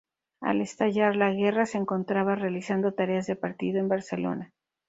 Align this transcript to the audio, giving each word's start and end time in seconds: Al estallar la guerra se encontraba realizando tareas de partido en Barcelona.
Al 0.41 0.61
estallar 0.61 1.15
la 1.15 1.29
guerra 1.31 1.67
se 1.67 1.77
encontraba 1.77 2.33
realizando 2.33 2.91
tareas 2.95 3.27
de 3.27 3.35
partido 3.35 3.77
en 3.79 3.87
Barcelona. 3.87 4.49